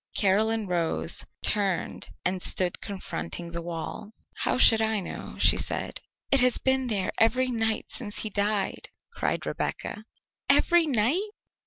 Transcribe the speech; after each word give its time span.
Caroline 0.15 0.65
rose, 0.65 1.23
turned, 1.43 2.09
and 2.25 2.41
stood 2.41 2.81
confronting 2.81 3.51
the 3.51 3.61
wall. 3.61 4.09
"How 4.37 4.57
should 4.57 4.81
I 4.81 4.99
know?" 4.99 5.35
she 5.37 5.57
said. 5.57 6.01
"It 6.31 6.39
has 6.39 6.57
been 6.57 6.87
there 6.87 7.11
every 7.19 7.49
night 7.49 7.91
since 7.91 8.21
he 8.21 8.31
died," 8.31 8.89
cried 9.13 9.45
Rebecca. 9.45 10.05
"Every 10.49 10.87
night?" 10.87 11.29